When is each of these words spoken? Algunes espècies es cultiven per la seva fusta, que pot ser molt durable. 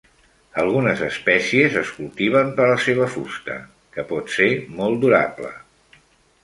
Algunes 0.61 1.03
espècies 1.07 1.77
es 1.83 1.91
cultiven 1.99 2.49
per 2.61 2.67
la 2.71 2.79
seva 2.87 3.11
fusta, 3.19 3.59
que 3.99 4.09
pot 4.15 4.35
ser 4.39 4.51
molt 4.81 5.03
durable. 5.07 5.55